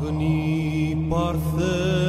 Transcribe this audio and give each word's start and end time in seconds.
Αγνή 0.00 1.06
παρθένε 1.08 2.07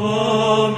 Come 0.00 0.76